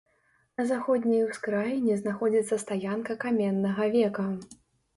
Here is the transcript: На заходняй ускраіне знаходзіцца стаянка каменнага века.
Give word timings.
На 0.61 0.63
заходняй 0.71 1.21
ускраіне 1.25 1.99
знаходзіцца 2.01 2.61
стаянка 2.65 3.19
каменнага 3.27 3.83
века. 4.01 4.29